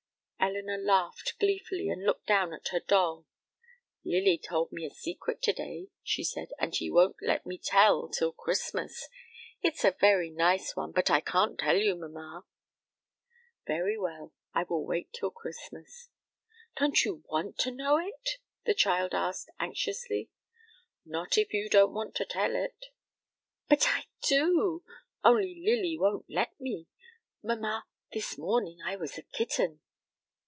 Elinor 0.43 0.79
laughed 0.79 1.33
gleefully, 1.39 1.87
and 1.89 2.03
looked 2.03 2.25
down 2.25 2.51
at 2.51 2.69
her 2.69 2.79
doll. 2.79 3.27
"Lily 4.03 4.39
told 4.39 4.71
me 4.71 4.87
a 4.87 4.89
secret 4.89 5.39
to 5.43 5.53
day," 5.53 5.89
she 6.01 6.23
said, 6.23 6.49
"and 6.57 6.75
she 6.75 6.89
won't 6.89 7.15
let 7.21 7.45
me 7.45 7.59
tell 7.63 8.09
till 8.09 8.31
Christmas. 8.33 9.07
It's 9.61 9.85
a 9.85 9.95
very 10.01 10.31
nice 10.31 10.75
one, 10.75 10.93
but 10.93 11.11
I 11.11 11.21
can't 11.21 11.59
tell 11.59 11.77
you, 11.77 11.95
mamma." 11.95 12.43
"Very 13.67 13.99
well. 13.99 14.33
I 14.51 14.63
will 14.63 14.83
wait 14.83 15.13
till 15.13 15.29
Christmas." 15.29 16.09
"Don't 16.75 17.05
you 17.05 17.23
want 17.29 17.59
to 17.59 17.71
know 17.71 17.99
it?" 17.99 18.37
the 18.65 18.73
child 18.73 19.13
asked, 19.13 19.49
anxiously. 19.59 20.31
"Not 21.05 21.37
if 21.37 21.53
you 21.53 21.69
don't 21.69 21.93
want 21.93 22.15
to 22.15 22.25
tell 22.25 22.55
it." 22.55 22.87
"But 23.69 23.85
I 23.87 24.05
do, 24.23 24.83
only 25.23 25.61
Lily 25.63 25.97
won't 25.99 26.25
let 26.27 26.59
me. 26.59 26.87
Mamma, 27.43 27.85
this 28.11 28.39
morning 28.39 28.79
I 28.83 28.95
was 28.95 29.19
a 29.19 29.23
kitten." 29.23 29.81